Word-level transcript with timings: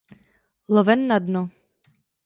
Loven 0.75 0.99
na 1.11 1.17
dno. 1.27 1.43